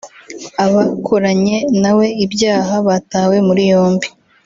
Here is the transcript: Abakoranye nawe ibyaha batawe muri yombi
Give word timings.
Abakoranye 0.65 1.55
nawe 1.81 2.05
ibyaha 2.25 2.75
batawe 2.87 3.35
muri 3.47 3.63
yombi 3.71 4.07